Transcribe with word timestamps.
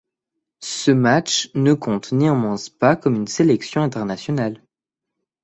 Ce 0.65 0.89
match 0.89 1.51
ne 1.53 1.73
compte 1.75 2.11
néanmoins 2.11 2.55
pas 2.79 2.95
comme 2.95 3.13
une 3.13 3.27
sélection 3.27 3.83
internationale. 3.83 4.59